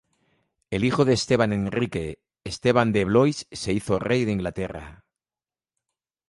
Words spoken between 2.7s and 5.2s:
de Blois se hizo Rey de Inglaterra.